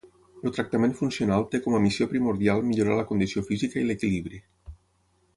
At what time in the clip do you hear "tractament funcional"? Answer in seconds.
0.53-1.43